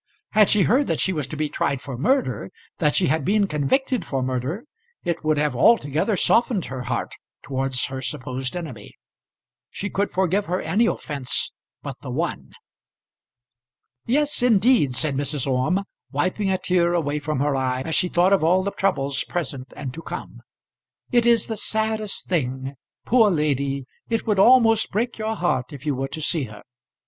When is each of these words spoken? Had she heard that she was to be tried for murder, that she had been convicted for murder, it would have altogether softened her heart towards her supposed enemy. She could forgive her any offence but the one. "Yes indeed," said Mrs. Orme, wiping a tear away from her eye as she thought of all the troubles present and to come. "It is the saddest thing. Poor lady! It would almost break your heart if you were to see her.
Had 0.31 0.49
she 0.49 0.63
heard 0.63 0.87
that 0.87 0.99
she 0.99 1.13
was 1.13 1.27
to 1.27 1.35
be 1.37 1.47
tried 1.47 1.79
for 1.79 1.95
murder, 1.95 2.49
that 2.79 2.95
she 2.95 3.05
had 3.05 3.23
been 3.23 3.45
convicted 3.45 4.03
for 4.03 4.23
murder, 4.23 4.63
it 5.03 5.23
would 5.23 5.37
have 5.37 5.55
altogether 5.55 6.17
softened 6.17 6.65
her 6.65 6.81
heart 6.85 7.13
towards 7.43 7.85
her 7.85 8.01
supposed 8.01 8.57
enemy. 8.57 8.93
She 9.69 9.91
could 9.91 10.11
forgive 10.11 10.47
her 10.47 10.59
any 10.59 10.87
offence 10.87 11.51
but 11.83 11.97
the 12.01 12.09
one. 12.09 12.51
"Yes 14.07 14.41
indeed," 14.41 14.95
said 14.95 15.15
Mrs. 15.15 15.45
Orme, 15.45 15.83
wiping 16.11 16.49
a 16.49 16.57
tear 16.57 16.95
away 16.95 17.19
from 17.19 17.39
her 17.39 17.55
eye 17.55 17.83
as 17.85 17.93
she 17.93 18.09
thought 18.09 18.33
of 18.33 18.43
all 18.43 18.63
the 18.63 18.71
troubles 18.71 19.23
present 19.25 19.71
and 19.77 19.93
to 19.93 20.01
come. 20.01 20.41
"It 21.11 21.27
is 21.27 21.45
the 21.45 21.57
saddest 21.57 22.27
thing. 22.27 22.73
Poor 23.05 23.29
lady! 23.29 23.85
It 24.09 24.25
would 24.25 24.39
almost 24.39 24.89
break 24.89 25.19
your 25.19 25.35
heart 25.35 25.71
if 25.71 25.85
you 25.85 25.93
were 25.93 26.07
to 26.07 26.23
see 26.23 26.45
her. 26.45 26.63